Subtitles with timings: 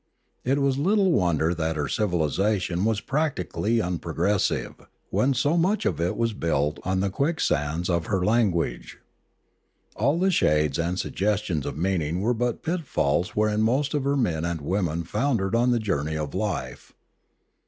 [0.43, 6.01] It was little wonder that her civil isation was practically unprogressive, when so much of
[6.01, 8.97] it was built on the quicksands of her language.
[9.95, 14.43] All the shades and suggestions of meaning were but pitfalls wherein most of her men
[14.43, 16.93] and women foundered on the journey of life.